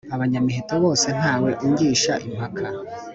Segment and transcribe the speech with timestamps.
[0.15, 2.65] abanyamiheto bose ntawe ungisha impaka.